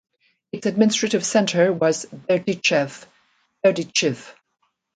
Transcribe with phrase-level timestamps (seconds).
[0.51, 3.05] Its administrative centre was Berdichev
[3.63, 4.31] (Berdychiv).